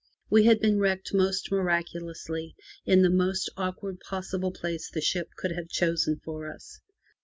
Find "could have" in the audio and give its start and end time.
5.37-5.69